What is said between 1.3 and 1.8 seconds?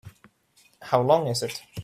it?